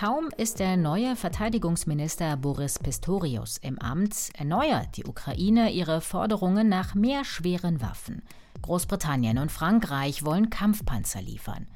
Kaum 0.00 0.30
ist 0.38 0.60
der 0.60 0.78
neue 0.78 1.14
Verteidigungsminister 1.14 2.38
Boris 2.38 2.78
Pistorius 2.78 3.58
im 3.58 3.78
Amt, 3.78 4.30
erneuert 4.32 4.96
die 4.96 5.04
Ukraine 5.04 5.70
ihre 5.72 6.00
Forderungen 6.00 6.70
nach 6.70 6.94
mehr 6.94 7.22
schweren 7.22 7.82
Waffen. 7.82 8.22
Großbritannien 8.62 9.36
und 9.36 9.52
Frankreich 9.52 10.24
wollen 10.24 10.48
Kampfpanzer 10.48 11.20
liefern. 11.20 11.66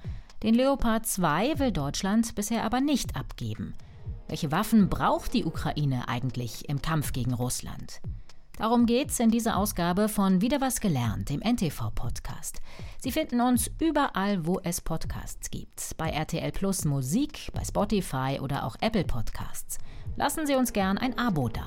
Den 0.43 0.55
Leopard 0.55 1.05
2 1.05 1.59
will 1.59 1.71
Deutschland 1.71 2.35
bisher 2.35 2.65
aber 2.65 2.81
nicht 2.81 3.15
abgeben. 3.15 3.75
Welche 4.27 4.51
Waffen 4.51 4.89
braucht 4.89 5.35
die 5.35 5.45
Ukraine 5.45 6.09
eigentlich 6.09 6.67
im 6.71 6.81
Kampf 6.81 7.13
gegen 7.13 7.35
Russland? 7.35 8.01
Darum 8.57 8.87
geht's 8.87 9.19
in 9.19 9.31
dieser 9.31 9.57
Ausgabe 9.57 10.09
von 10.09 10.41
Wieder 10.41 10.61
was 10.61 10.81
gelernt, 10.81 11.29
dem 11.29 11.41
NTV-Podcast. 11.41 12.61
Sie 12.99 13.11
finden 13.11 13.41
uns 13.41 13.69
überall, 13.81 14.47
wo 14.47 14.61
es 14.63 14.81
Podcasts 14.81 15.51
gibt. 15.51 15.97
Bei 15.97 16.11
RTL 16.11 16.53
Plus 16.53 16.85
Musik, 16.85 17.51
bei 17.53 17.65
Spotify 17.65 18.39
oder 18.41 18.65
auch 18.65 18.77
Apple 18.81 19.05
Podcasts. 19.05 19.79
Lassen 20.17 20.47
Sie 20.47 20.55
uns 20.55 20.73
gern 20.73 20.99
ein 20.99 21.19
Abo 21.19 21.49
da. 21.49 21.67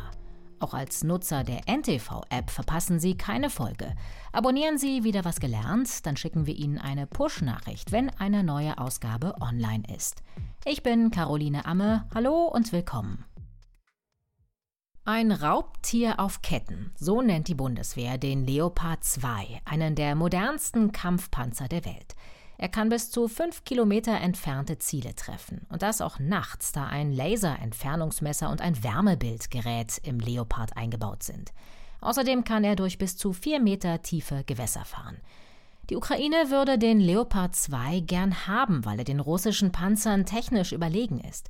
Auch 0.60 0.74
als 0.74 1.04
Nutzer 1.04 1.44
der 1.44 1.68
NTV-App 1.68 2.50
verpassen 2.50 3.00
Sie 3.00 3.16
keine 3.16 3.50
Folge. 3.50 3.94
Abonnieren 4.32 4.78
Sie 4.78 5.04
wieder 5.04 5.26
was 5.26 5.42
gelernt, 5.42 6.06
dann 6.06 6.16
schicken 6.16 6.48
wir 6.48 6.56
Ihnen 6.56 6.78
eine 6.78 7.06
Push-Nachricht, 7.06 7.92
wenn 7.92 8.10
eine 8.12 8.44
neue 8.44 8.78
Ausgabe 8.78 9.36
online 9.42 9.84
ist. 9.94 10.24
Ich 10.64 10.84
bin 10.84 11.12
Caroline 11.12 11.66
Amme. 11.66 12.06
Hallo 12.14 12.46
und 12.46 12.72
willkommen. 12.72 13.26
Ein 15.10 15.32
Raubtier 15.32 16.20
auf 16.20 16.42
Ketten, 16.42 16.92
so 16.98 17.22
nennt 17.22 17.48
die 17.48 17.56
Bundeswehr 17.56 18.18
den 18.18 18.46
Leopard 18.46 19.06
2, 19.06 19.62
einen 19.64 19.96
der 19.96 20.16
modernsten 20.16 20.92
Kampfpanzer 20.92 21.70
der 21.70 21.86
Welt. 21.86 22.14
Er 22.58 22.68
kann 22.68 22.90
bis 22.90 23.10
zu 23.10 23.30
fünf 23.30 23.64
Kilometer 23.64 24.20
entfernte 24.20 24.80
Ziele 24.80 25.16
treffen. 25.16 25.66
Und 25.70 25.82
das 25.82 26.02
auch 26.02 26.20
nachts, 26.20 26.74
da 26.74 26.88
ein 26.88 27.14
Laserentfernungsmesser 27.14 28.50
und 28.50 28.60
ein 28.60 28.84
Wärmebildgerät 28.84 29.98
im 30.04 30.20
Leopard 30.20 30.76
eingebaut 30.76 31.24
sind. 31.24 31.54
Außerdem 32.02 32.44
kann 32.44 32.66
er 32.66 32.76
durch 32.76 32.98
bis 32.98 33.16
zu 33.16 33.32
vier 33.32 33.62
Meter 33.62 34.02
tiefe 34.02 34.44
Gewässer 34.46 34.84
fahren. 34.84 35.22
Die 35.90 35.96
Ukraine 35.96 36.50
würde 36.50 36.78
den 36.78 37.00
Leopard 37.00 37.56
2 37.56 38.02
gern 38.02 38.46
haben, 38.46 38.84
weil 38.84 39.00
er 39.00 39.06
den 39.06 39.22
russischen 39.22 39.72
Panzern 39.72 40.26
technisch 40.26 40.74
überlegen 40.74 41.22
ist. 41.22 41.50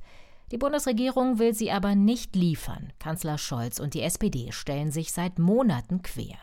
Die 0.50 0.58
Bundesregierung 0.58 1.38
will 1.38 1.54
sie 1.54 1.70
aber 1.70 1.94
nicht 1.94 2.34
liefern. 2.34 2.92
Kanzler 2.98 3.36
Scholz 3.36 3.80
und 3.80 3.94
die 3.94 4.02
SPD 4.02 4.50
stellen 4.52 4.90
sich 4.90 5.12
seit 5.12 5.38
Monaten 5.38 6.02
quer. 6.02 6.38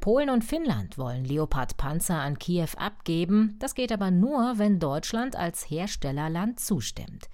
Polen 0.00 0.30
und 0.30 0.42
Finnland 0.42 0.98
wollen 0.98 1.24
Leopard-Panzer 1.24 2.18
an 2.18 2.38
Kiew 2.38 2.68
abgeben. 2.76 3.56
Das 3.60 3.74
geht 3.74 3.92
aber 3.92 4.10
nur, 4.10 4.54
wenn 4.58 4.80
Deutschland 4.80 5.36
als 5.36 5.70
Herstellerland 5.70 6.58
zustimmt. 6.58 7.28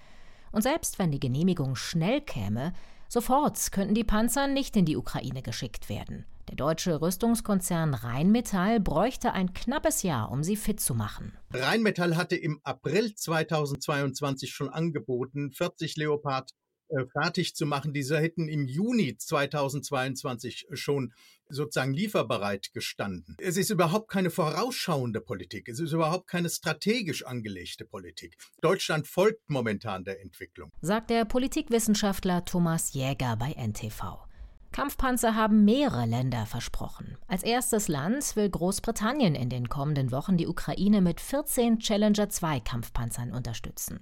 Und 0.51 0.61
selbst 0.61 0.99
wenn 0.99 1.11
die 1.11 1.19
Genehmigung 1.19 1.75
schnell 1.75 2.21
käme, 2.21 2.73
sofort 3.07 3.71
könnten 3.71 3.95
die 3.95 4.03
Panzer 4.03 4.47
nicht 4.47 4.75
in 4.75 4.85
die 4.85 4.97
Ukraine 4.97 5.41
geschickt 5.41 5.89
werden. 5.89 6.25
Der 6.49 6.55
deutsche 6.55 6.99
Rüstungskonzern 6.99 7.93
Rheinmetall 7.93 8.79
bräuchte 8.79 9.33
ein 9.33 9.53
knappes 9.53 10.01
Jahr, 10.01 10.31
um 10.31 10.43
sie 10.43 10.55
fit 10.55 10.79
zu 10.79 10.95
machen. 10.95 11.37
Rheinmetall 11.53 12.17
hatte 12.17 12.35
im 12.35 12.59
April 12.63 13.13
2022 13.13 14.49
schon 14.49 14.67
angeboten, 14.67 15.51
40 15.51 15.95
Leopard 15.97 16.49
äh, 16.87 17.05
fertig 17.05 17.55
zu 17.55 17.67
machen. 17.67 17.93
Diese 17.93 18.17
hätten 18.17 18.47
im 18.47 18.65
Juni 18.65 19.15
2022 19.15 20.69
schon 20.73 21.13
sozusagen 21.49 21.93
lieferbereit 21.93 22.73
gestanden. 22.73 23.37
Es 23.39 23.55
ist 23.55 23.69
überhaupt 23.69 24.09
keine 24.09 24.31
vorausschauende 24.31 25.21
Politik. 25.21 25.69
Es 25.69 25.79
ist 25.79 25.91
überhaupt 25.91 26.25
keine 26.25 26.49
strategisch 26.49 27.23
angelegte 27.27 27.85
Politik. 27.85 28.37
Deutschland 28.61 29.05
folgt 29.05 29.51
momentan 29.51 30.03
der 30.03 30.19
Entwicklung. 30.19 30.71
Sagt 30.81 31.11
der 31.11 31.25
Politikwissenschaftler 31.25 32.43
Thomas 32.43 32.93
Jäger 32.93 33.35
bei 33.37 33.51
NTV. 33.51 34.28
Kampfpanzer 34.71 35.35
haben 35.35 35.65
mehrere 35.65 36.05
Länder 36.05 36.45
versprochen. 36.45 37.17
Als 37.27 37.43
erstes 37.43 37.87
Land 37.87 38.35
will 38.35 38.49
Großbritannien 38.49 39.35
in 39.35 39.49
den 39.49 39.67
kommenden 39.67 40.11
Wochen 40.11 40.37
die 40.37 40.47
Ukraine 40.47 41.01
mit 41.01 41.19
14 41.19 41.79
Challenger 41.79 42.29
2 42.29 42.59
Kampfpanzern 42.59 43.31
unterstützen. 43.31 43.99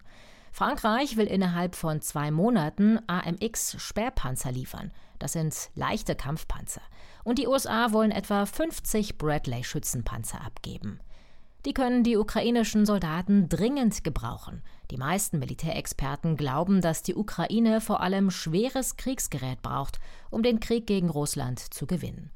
Frankreich 0.52 1.18
will 1.18 1.28
innerhalb 1.28 1.76
von 1.76 2.02
zwei 2.02 2.32
Monaten 2.32 3.00
AMX-Sperrpanzer 3.08 4.52
liefern. 4.52 4.92
Das 5.20 5.34
sind 5.34 5.70
leichte 5.76 6.16
Kampfpanzer. 6.16 6.82
Und 7.24 7.38
die 7.38 7.48
USA 7.48 7.92
wollen 7.92 8.12
etwa 8.12 8.46
50 8.46 9.18
Bradley-Schützenpanzer 9.18 10.42
abgeben. 10.42 11.00
Die 11.68 11.74
können 11.74 12.02
die 12.02 12.16
ukrainischen 12.16 12.86
Soldaten 12.86 13.50
dringend 13.50 14.06
gebrauchen. 14.06 14.62
Die 14.90 14.96
meisten 14.96 15.38
Militärexperten 15.38 16.38
glauben, 16.38 16.80
dass 16.80 17.04
die 17.04 17.14
Ukraine 17.14 17.82
vor 17.82 18.00
allem 18.00 18.32
schweres 18.32 18.96
Kriegsgerät 18.96 19.62
braucht, 19.62 20.00
um 20.30 20.44
den 20.44 20.62
Krieg 20.62 20.88
gegen 20.88 21.10
Russland 21.10 21.60
zu 21.60 21.86
gewinnen. 21.86 22.32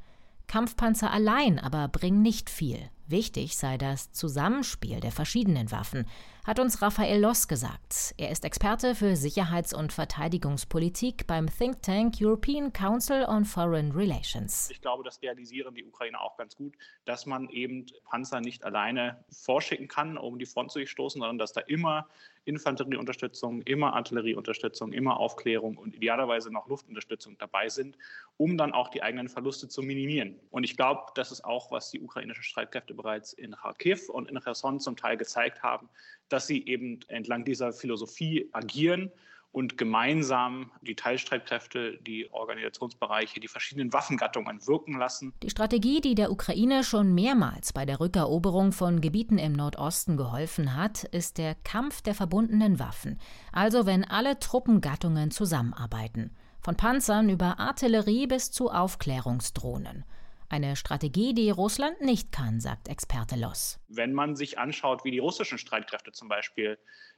Kampfpanzer 0.48 1.12
allein 1.12 1.60
aber 1.60 1.88
bringen 1.88 2.22
nicht 2.22 2.50
viel. 2.50 2.90
Wichtig 3.08 3.56
sei 3.56 3.78
das 3.78 4.12
Zusammenspiel 4.12 5.00
der 5.00 5.14
verschiedenen 5.14 5.72
Waffen, 5.72 6.08
hat 6.46 6.60
uns 6.60 6.82
Raphael 6.82 7.22
Loss 7.22 7.48
gesagt. 7.48 8.16
Er 8.18 8.32
ist 8.32 8.46
Experte 8.46 8.96
für 8.96 9.16
Sicherheits- 9.16 9.74
und 9.74 9.94
Verteidigungspolitik 9.94 11.28
beim 11.28 11.48
Think 11.48 11.84
Tank 11.84 12.16
European 12.20 12.74
Council 12.74 13.26
on 13.28 13.46
Foreign 13.46 13.92
Relations. 13.92 14.70
Ich 14.72 14.82
glaube, 14.82 15.04
das 15.04 15.22
realisieren 15.22 15.76
die 15.76 15.86
Ukrainer 15.86 16.22
auch 16.22 16.38
ganz 16.38 16.56
gut, 16.56 16.76
dass 17.06 17.28
man 17.28 17.48
eben 17.50 17.86
Panzer 18.06 18.42
nicht 18.42 18.64
alleine 18.64 19.24
vorschicken 19.30 19.88
kann, 19.88 20.18
um 20.18 20.40
die 20.40 20.48
Front 20.48 20.72
zu 20.72 20.80
durchstoßen, 20.80 21.22
sondern 21.22 21.38
dass 21.38 21.54
da 21.54 21.62
immer 21.62 22.08
Infanterieunterstützung, 22.46 23.62
immer 23.62 23.94
Artillerieunterstützung, 23.94 24.94
immer 24.94 25.20
Aufklärung 25.20 25.78
und 25.78 25.96
idealerweise 25.96 26.52
noch 26.52 26.68
Luftunterstützung 26.68 27.38
dabei 27.38 27.70
sind, 27.70 27.98
um 28.38 28.58
dann 28.58 28.74
auch 28.74 28.90
die 28.90 29.04
eigenen 29.04 29.30
Verluste 29.30 29.68
zu 29.68 29.84
minimieren. 29.84 30.40
Und 30.50 30.64
ich 30.64 30.76
glaube, 30.76 31.12
das 31.14 31.32
ist 31.32 31.46
auch, 31.46 31.72
was 31.72 31.92
die 31.92 32.02
ukrainischen 32.02 32.44
Streitkräfte 32.44 32.96
bereits 32.96 33.34
in 33.34 33.52
Kharkiv 33.52 34.10
und 34.10 34.28
in 34.28 34.40
Cherson 34.40 34.80
zum 34.80 34.98
Teil 34.98 35.18
gezeigt 35.18 35.62
haben, 35.62 35.88
dass 36.32 36.48
sie 36.48 36.66
eben 36.66 37.00
entlang 37.08 37.46
dieser 37.46 37.74
Philosophie 37.74 38.50
agieren 38.52 39.12
und 39.52 39.78
gemeinsam 39.78 40.72
die 40.82 40.96
Teilstreitkräfte, 40.96 42.00
die 42.08 42.32
Organisationsbereiche, 42.32 43.40
die 43.40 43.50
verschiedenen 43.50 43.92
Waffengattungen 43.92 44.66
wirken 44.66 44.98
lassen. 44.98 45.34
Die 45.44 45.50
Strategie, 45.50 46.00
die 46.00 46.16
der 46.16 46.32
Ukraine 46.32 46.84
schon 46.84 47.14
mehrmals 47.14 47.74
bei 47.74 47.86
der 47.86 48.00
Rückeroberung 48.00 48.72
von 48.72 49.02
Gebieten 49.02 49.38
im 49.38 49.52
Nordosten 49.52 50.16
geholfen 50.16 50.76
hat, 50.76 51.04
ist 51.04 51.38
der 51.38 51.56
Kampf 51.56 52.02
der 52.02 52.16
verbundenen 52.16 52.80
Waffen. 52.80 53.20
Also 53.52 53.86
wenn 53.86 54.06
alle 54.06 54.40
Truppengattungen 54.40 55.32
zusammenarbeiten. 55.32 56.32
Von 56.62 56.78
Panzern 56.78 57.30
über 57.30 57.60
Artillerie 57.60 58.28
bis 58.28 58.52
zu 58.52 58.70
Aufklärungsdrohnen. 58.70 60.06
Eine 60.52 60.76
Strategie, 60.76 61.34
die 61.34 61.50
Russland 61.50 62.02
nicht 62.02 62.34
kann, 62.34 62.60
sagt 62.60 62.90
Experte 62.90 63.38
Loss. 63.38 63.80
Wenn 63.88 64.12
man 64.12 64.36
sich 64.36 64.60
anschaut, 64.60 65.06
wie 65.06 65.12
die 65.12 65.20
russischen 65.20 65.58
Streitkräfte 65.58 66.12
zum 66.12 66.28
Beispiel 66.28 66.78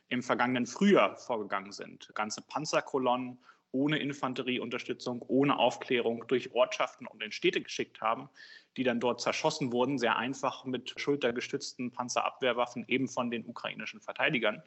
im 0.09 0.21
vergangenen 0.21 0.67
Frühjahr 0.67 1.17
vorgegangen 1.17 1.71
sind, 1.71 2.11
ganze 2.13 2.43
Panzerkolonnen 2.43 3.43
ohne 3.73 3.97
Infanterieunterstützung, 3.97 5.21
ohne 5.27 5.57
Aufklärung 5.57 6.25
durch 6.27 6.53
Ortschaften 6.53 7.07
und 7.07 7.21
in 7.21 7.31
Städte 7.31 7.61
geschickt 7.61 7.99
haben, 8.01 8.29
die 8.77 8.83
dann 8.83 8.99
dort 8.99 9.19
zerschossen 9.19 9.71
wurden, 9.71 9.97
sehr 9.97 10.17
einfach 10.17 10.63
mit 10.63 10.93
schultergestützten 10.95 11.91
Panzerabwehrwaffen 11.91 12.85
eben 12.87 13.07
von 13.07 13.29
den 13.29 13.45
ukrainischen 13.45 13.99
Verteidigern, 13.99 14.63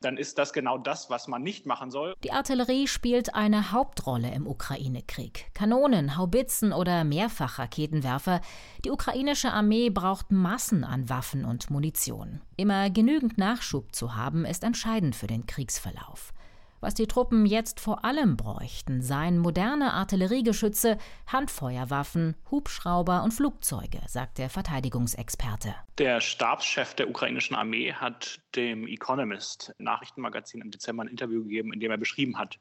dann 0.00 0.16
ist 0.16 0.38
das 0.38 0.52
genau 0.52 0.78
das, 0.78 1.10
was 1.10 1.28
man 1.28 1.42
nicht 1.42 1.66
machen 1.66 1.90
soll. 1.90 2.14
Die 2.22 2.32
Artillerie 2.32 2.86
spielt 2.86 3.34
eine 3.34 3.72
Hauptrolle 3.72 4.32
im 4.32 4.46
Ukraine-Krieg. 4.46 5.46
Kanonen, 5.54 6.16
Haubitzen 6.16 6.72
oder 6.72 7.04
Mehrfachraketenwerfer. 7.04 8.40
Die 8.84 8.90
ukrainische 8.90 9.52
Armee 9.52 9.90
braucht 9.90 10.30
Massen 10.30 10.84
an 10.84 11.08
Waffen 11.08 11.44
und 11.44 11.70
Munition. 11.70 12.40
Immer 12.56 12.90
genügend 12.90 13.38
Nachschub 13.38 13.94
zu 13.94 14.14
haben, 14.14 14.44
ist 14.44 14.62
entscheidend 14.62 15.16
für 15.16 15.26
den 15.26 15.46
Kriegsverlauf. 15.46 16.32
Was 16.80 16.94
die 16.94 17.08
Truppen 17.08 17.44
jetzt 17.44 17.80
vor 17.80 18.04
allem 18.04 18.36
bräuchten, 18.36 19.02
seien 19.02 19.38
moderne 19.38 19.94
Artilleriegeschütze, 19.94 20.96
Handfeuerwaffen, 21.26 22.36
Hubschrauber 22.52 23.24
und 23.24 23.34
Flugzeuge, 23.34 24.00
sagt 24.06 24.38
der 24.38 24.48
Verteidigungsexperte. 24.48 25.74
Der 25.98 26.20
Stabschef 26.20 26.94
der 26.94 27.10
ukrainischen 27.10 27.56
Armee 27.56 27.92
hat 27.92 28.40
dem 28.54 28.86
Economist 28.86 29.74
Nachrichtenmagazin 29.78 30.60
im 30.60 30.70
Dezember 30.70 31.02
ein 31.02 31.08
Interview 31.08 31.42
gegeben, 31.42 31.72
in 31.72 31.80
dem 31.80 31.90
er 31.90 31.98
beschrieben 31.98 32.38
hat, 32.38 32.60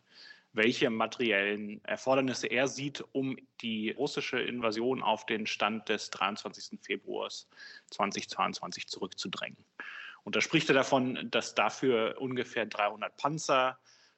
welche 0.53 0.89
materiellen 0.89 1.83
Erfordernisse 1.85 2.47
er 2.47 2.67
sieht, 2.67 3.03
um 3.11 3.37
die 3.61 3.91
russische 3.91 4.39
Invasion 4.39 5.03
auf 5.03 5.27
den 5.27 5.45
Stand 5.45 5.89
des 5.89 6.09
23. 6.09 6.79
Februars 6.81 7.47
2022 7.91 8.87
zurückzudrängen. 8.87 9.63
Und 10.23 10.35
da 10.35 10.41
spricht 10.41 10.69
er 10.69 10.75
davon, 10.75 11.29
dass 11.29 11.53
dafür 11.53 12.15
ungefähr 12.19 12.65
300 12.65 13.15
Panzer, 13.15 13.77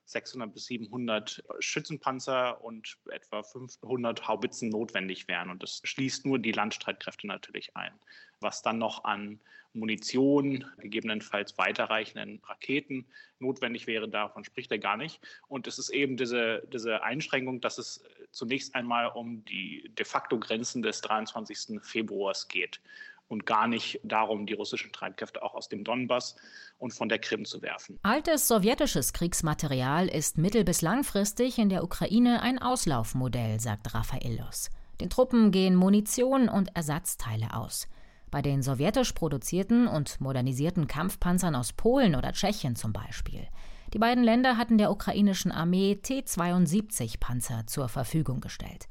600 0.09 0.51
bis 0.51 0.65
700 0.65 1.43
Schützenpanzer 1.59 2.63
und 2.63 2.97
etwa 3.11 3.43
500 3.43 4.27
Haubitzen 4.27 4.69
notwendig 4.69 5.27
wären. 5.27 5.51
Und 5.51 5.61
das 5.61 5.81
schließt 5.83 6.25
nur 6.25 6.39
die 6.39 6.51
Landstreitkräfte 6.51 7.27
natürlich 7.27 7.75
ein. 7.75 7.93
Was 8.39 8.61
dann 8.63 8.79
noch 8.79 9.03
an 9.03 9.39
Munition, 9.73 10.65
gegebenenfalls 10.79 11.57
weiterreichenden 11.59 12.41
Raketen 12.43 13.05
notwendig 13.37 13.85
wäre, 13.85 14.09
davon 14.09 14.43
spricht 14.43 14.71
er 14.71 14.79
gar 14.79 14.97
nicht. 14.97 15.21
Und 15.47 15.67
es 15.67 15.77
ist 15.77 15.89
eben 15.89 16.17
diese, 16.17 16.63
diese 16.73 17.03
Einschränkung, 17.03 17.61
dass 17.61 17.77
es 17.77 18.03
zunächst 18.31 18.73
einmal 18.73 19.07
um 19.07 19.45
die 19.45 19.91
de 19.93 20.05
facto 20.05 20.39
Grenzen 20.39 20.81
des 20.81 21.01
23. 21.01 21.81
Februars 21.83 22.47
geht 22.47 22.81
und 23.29 23.45
gar 23.45 23.67
nicht 23.67 23.99
darum, 24.03 24.45
die 24.45 24.53
russischen 24.53 24.89
Streitkräfte 24.89 25.41
auch 25.41 25.53
aus 25.53 25.69
dem 25.69 25.83
Donbass 25.83 26.35
und 26.79 26.91
von 26.91 27.07
der 27.07 27.19
Krim 27.19 27.45
zu 27.45 27.61
werfen. 27.61 27.97
Altes 28.03 28.47
sowjetisches 28.47 29.13
Kriegsmaterial 29.13 30.07
ist 30.07 30.37
mittel- 30.37 30.65
bis 30.65 30.81
langfristig 30.81 31.57
in 31.57 31.69
der 31.69 31.83
Ukraine 31.83 32.41
ein 32.41 32.59
Auslaufmodell, 32.59 33.59
sagt 33.59 33.93
Raffaellos. 33.93 34.69
Den 34.99 35.09
Truppen 35.09 35.51
gehen 35.51 35.75
Munition 35.75 36.49
und 36.49 36.75
Ersatzteile 36.75 37.53
aus. 37.53 37.87
Bei 38.31 38.41
den 38.41 38.61
sowjetisch 38.61 39.13
produzierten 39.13 39.87
und 39.87 40.19
modernisierten 40.19 40.87
Kampfpanzern 40.87 41.55
aus 41.55 41.73
Polen 41.73 42.15
oder 42.15 42.33
Tschechien 42.33 42.75
zum 42.75 42.93
Beispiel. 42.93 43.47
Die 43.93 43.99
beiden 43.99 44.23
Länder 44.23 44.57
hatten 44.57 44.77
der 44.77 44.91
ukrainischen 44.91 45.51
Armee 45.51 45.95
T-72-Panzer 45.95 47.65
zur 47.65 47.89
Verfügung 47.89 48.39
gestellt. 48.39 48.87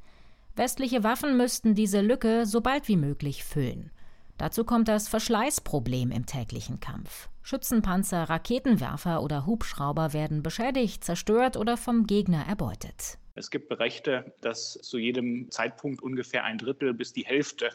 Westliche 0.57 1.05
Waffen 1.05 1.37
müssten 1.37 1.77
diese 1.77 2.01
Lücke 2.01 2.47
so 2.47 2.61
bald 2.61 2.89
wie 2.89 2.97
möglich 2.97 3.45
füllen. 3.45 3.93
Dazu 4.39 4.65
kommt 4.65 4.87
das 4.87 5.09
Verschleißproblem 5.09 6.13
im 6.13 6.25
täglichen 6.25 6.79
Kampf. 6.79 7.29
Schützenpanzer, 7.43 8.23
Raketenwerfer 8.23 9.21
oder 9.21 9.47
Hubschrauber 9.47 10.13
werden 10.13 10.45
beschädigt, 10.45 11.03
zerstört 11.03 11.57
oder 11.57 11.77
vom 11.77 12.07
Gegner 12.07 12.47
erbeutet. 12.47 13.19
Es 13.35 13.51
gibt 13.51 13.69
Berichte, 13.69 14.33
dass 14.41 14.75
zu 14.75 14.97
jedem 14.97 15.51
Zeitpunkt 15.51 16.03
ungefähr 16.03 16.45
ein 16.45 16.57
Drittel 16.57 16.95
bis 16.95 17.13
die 17.13 17.27
Hälfte 17.27 17.71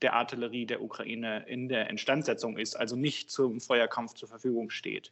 der 0.00 0.14
Artillerie 0.14 0.66
der 0.66 0.80
Ukraine 0.80 1.44
in 1.48 1.68
der 1.68 1.90
Instandsetzung 1.90 2.56
ist, 2.56 2.76
also 2.76 2.94
nicht 2.94 3.30
zum 3.30 3.60
Feuerkampf 3.60 4.14
zur 4.14 4.28
Verfügung 4.28 4.70
steht. 4.70 5.10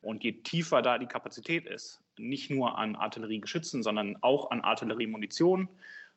Und 0.00 0.24
je 0.24 0.32
tiefer 0.32 0.80
da 0.80 0.96
die 0.96 1.06
Kapazität 1.06 1.66
ist, 1.66 2.00
nicht 2.16 2.50
nur 2.50 2.78
an 2.78 2.96
Artilleriegeschützen, 2.96 3.82
sondern 3.82 4.16
auch 4.22 4.50
an 4.50 4.62
Artilleriemunition, 4.62 5.68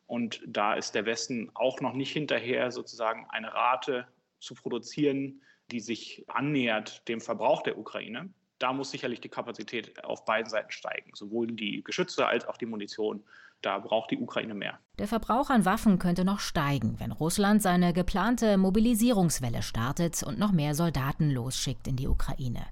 und 0.07 0.41
da 0.45 0.73
ist 0.73 0.95
der 0.95 1.05
Westen 1.05 1.49
auch 1.53 1.81
noch 1.81 1.93
nicht 1.93 2.11
hinterher, 2.11 2.71
sozusagen 2.71 3.25
eine 3.29 3.53
Rate 3.53 4.05
zu 4.43 4.53
produzieren, 4.55 5.41
die 5.71 5.79
sich 5.79 6.23
annähert 6.27 7.07
dem 7.07 7.21
Verbrauch 7.21 7.63
der 7.63 7.77
Ukraine. 7.77 8.29
Da 8.59 8.73
muss 8.73 8.91
sicherlich 8.91 9.21
die 9.21 9.29
Kapazität 9.29 10.03
auf 10.03 10.25
beiden 10.25 10.49
Seiten 10.49 10.71
steigen, 10.71 11.11
sowohl 11.15 11.47
die 11.47 11.83
Geschütze 11.83 12.27
als 12.27 12.47
auch 12.47 12.57
die 12.57 12.65
Munition. 12.65 13.23
Da 13.61 13.79
braucht 13.79 14.11
die 14.11 14.17
Ukraine 14.17 14.53
mehr. 14.53 14.77
Der 14.99 15.07
Verbrauch 15.07 15.49
an 15.49 15.63
Waffen 15.65 15.97
könnte 15.97 16.25
noch 16.25 16.39
steigen, 16.39 16.99
wenn 16.99 17.13
Russland 17.13 17.61
seine 17.61 17.93
geplante 17.93 18.57
Mobilisierungswelle 18.57 19.61
startet 19.61 20.21
und 20.23 20.37
noch 20.37 20.51
mehr 20.51 20.75
Soldaten 20.75 21.31
losschickt 21.31 21.87
in 21.87 21.95
die 21.95 22.07
Ukraine. 22.07 22.65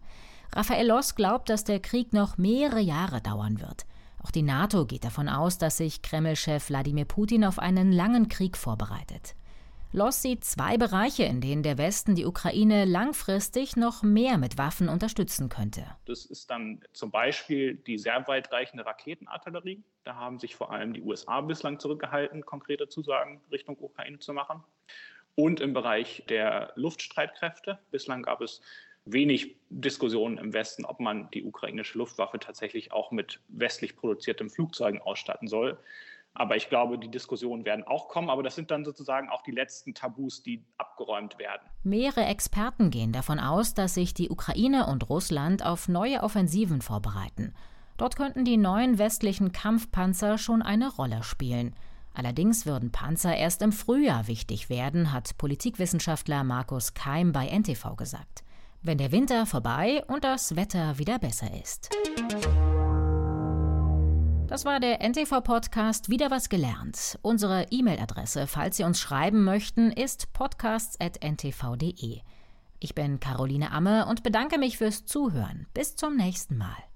Raphael 0.53 0.87
Loss 0.87 1.15
glaubt, 1.15 1.49
dass 1.49 1.63
der 1.63 1.79
Krieg 1.79 2.11
noch 2.11 2.37
mehrere 2.37 2.81
Jahre 2.81 3.21
dauern 3.21 3.61
wird. 3.61 3.85
Auch 4.21 4.31
die 4.31 4.43
NATO 4.43 4.85
geht 4.85 5.05
davon 5.05 5.29
aus, 5.29 5.57
dass 5.57 5.77
sich 5.77 6.01
Kreml-Chef 6.01 6.69
Wladimir 6.69 7.05
Putin 7.05 7.45
auf 7.45 7.57
einen 7.57 7.91
langen 7.93 8.27
Krieg 8.27 8.57
vorbereitet. 8.57 9.35
Loss 9.93 10.21
sieht 10.21 10.45
zwei 10.45 10.77
Bereiche, 10.77 11.23
in 11.23 11.41
denen 11.41 11.63
der 11.63 11.77
Westen 11.77 12.15
die 12.15 12.25
Ukraine 12.25 12.85
langfristig 12.85 13.75
noch 13.75 14.03
mehr 14.03 14.37
mit 14.37 14.57
Waffen 14.57 14.87
unterstützen 14.87 15.49
könnte. 15.49 15.85
Das 16.05 16.25
ist 16.25 16.49
dann 16.49 16.81
zum 16.93 17.11
Beispiel 17.11 17.75
die 17.75 17.97
sehr 17.97 18.25
weitreichende 18.25 18.85
Raketenartillerie. 18.85 19.83
Da 20.05 20.15
haben 20.15 20.39
sich 20.39 20.55
vor 20.55 20.71
allem 20.71 20.93
die 20.93 21.01
USA 21.01 21.41
bislang 21.41 21.77
zurückgehalten, 21.77 22.45
konkrete 22.45 22.87
Zusagen 22.87 23.41
Richtung 23.51 23.77
Ukraine 23.79 24.19
zu 24.19 24.31
machen. 24.31 24.63
Und 25.35 25.59
im 25.59 25.73
Bereich 25.73 26.23
der 26.29 26.71
Luftstreitkräfte. 26.75 27.79
Bislang 27.91 28.23
gab 28.23 28.41
es 28.41 28.61
wenig 29.05 29.57
Diskussionen 29.69 30.37
im 30.37 30.53
Westen, 30.53 30.85
ob 30.85 31.01
man 31.01 31.29
die 31.31 31.43
ukrainische 31.43 31.97
Luftwaffe 31.97 32.39
tatsächlich 32.39 32.93
auch 32.93 33.11
mit 33.11 33.41
westlich 33.49 33.95
produzierten 33.95 34.49
Flugzeugen 34.49 35.01
ausstatten 35.01 35.47
soll. 35.47 35.77
Aber 36.33 36.55
ich 36.55 36.69
glaube, 36.69 36.97
die 36.97 37.09
Diskussionen 37.09 37.65
werden 37.65 37.83
auch 37.85 38.07
kommen. 38.07 38.29
Aber 38.29 38.43
das 38.43 38.55
sind 38.55 38.71
dann 38.71 38.85
sozusagen 38.85 39.29
auch 39.29 39.41
die 39.41 39.51
letzten 39.51 39.93
Tabus, 39.93 40.43
die 40.43 40.63
abgeräumt 40.77 41.37
werden. 41.39 41.61
Mehrere 41.83 42.25
Experten 42.25 42.89
gehen 42.89 43.11
davon 43.11 43.39
aus, 43.39 43.73
dass 43.73 43.93
sich 43.93 44.13
die 44.13 44.29
Ukraine 44.29 44.87
und 44.87 45.09
Russland 45.09 45.65
auf 45.65 45.87
neue 45.87 46.23
Offensiven 46.23 46.81
vorbereiten. 46.81 47.53
Dort 47.97 48.15
könnten 48.15 48.45
die 48.45 48.57
neuen 48.57 48.97
westlichen 48.97 49.51
Kampfpanzer 49.51 50.37
schon 50.37 50.61
eine 50.61 50.89
Rolle 50.89 51.23
spielen. 51.23 51.75
Allerdings 52.13 52.65
würden 52.65 52.91
Panzer 52.91 53.35
erst 53.35 53.61
im 53.61 53.71
Frühjahr 53.71 54.27
wichtig 54.27 54.69
werden, 54.69 55.13
hat 55.13 55.37
Politikwissenschaftler 55.37 56.43
Markus 56.43 56.93
Keim 56.93 57.31
bei 57.31 57.47
NTV 57.47 57.95
gesagt 57.95 58.43
wenn 58.81 58.97
der 58.97 59.11
Winter 59.11 59.45
vorbei 59.45 60.03
und 60.07 60.23
das 60.23 60.55
Wetter 60.55 60.97
wieder 60.97 61.19
besser 61.19 61.49
ist. 61.61 61.89
Das 64.51 64.65
war 64.65 64.81
der 64.81 64.99
NTV-Podcast 64.99 66.09
Wieder 66.09 66.29
was 66.29 66.49
gelernt. 66.49 67.17
Unsere 67.21 67.67
E-Mail-Adresse, 67.71 68.47
falls 68.47 68.75
Sie 68.75 68.83
uns 68.83 68.99
schreiben 68.99 69.45
möchten, 69.45 69.93
ist 69.93 70.33
podcasts.ntv.de. 70.33 72.19
Ich 72.79 72.93
bin 72.93 73.21
Caroline 73.21 73.71
Amme 73.71 74.07
und 74.07 74.23
bedanke 74.23 74.57
mich 74.57 74.77
fürs 74.77 75.05
Zuhören. 75.05 75.67
Bis 75.73 75.95
zum 75.95 76.17
nächsten 76.17 76.57
Mal. 76.57 76.90